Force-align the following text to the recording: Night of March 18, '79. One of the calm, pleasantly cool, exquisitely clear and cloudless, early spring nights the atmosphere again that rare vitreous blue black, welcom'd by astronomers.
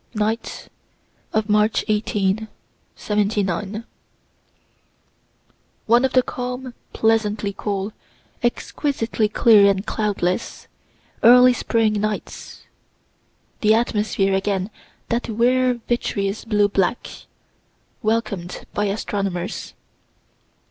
Night 0.15 0.67
of 1.31 1.47
March 1.47 1.85
18, 1.87 2.47
'79. 2.95 3.83
One 5.85 6.03
of 6.03 6.13
the 6.13 6.23
calm, 6.23 6.73
pleasantly 6.91 7.53
cool, 7.55 7.93
exquisitely 8.41 9.29
clear 9.29 9.69
and 9.69 9.85
cloudless, 9.85 10.67
early 11.21 11.53
spring 11.53 12.01
nights 12.01 12.63
the 13.59 13.75
atmosphere 13.75 14.33
again 14.33 14.71
that 15.09 15.29
rare 15.29 15.75
vitreous 15.87 16.45
blue 16.45 16.67
black, 16.67 17.07
welcom'd 18.01 18.65
by 18.73 18.85
astronomers. 18.85 19.75